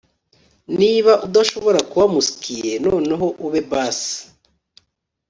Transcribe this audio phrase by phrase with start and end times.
[0.79, 3.99] niba udashobora kuba muskie noneho ube bass